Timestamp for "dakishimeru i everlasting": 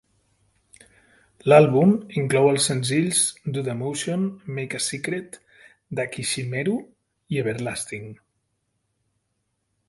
6.01-8.11